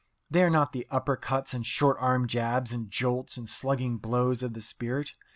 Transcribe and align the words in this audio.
They 0.31 0.41
are 0.41 0.49
not 0.49 0.71
the 0.73 0.87
upper 0.89 1.15
cuts 1.15 1.53
and 1.53 1.63
short 1.63 1.95
arm 1.99 2.25
jabs 2.27 2.73
and 2.73 2.89
jolts 2.89 3.37
and 3.37 3.47
slugging 3.47 3.97
blows 3.99 4.41
of 4.41 4.55
the 4.55 4.61
spirit. 4.61 5.13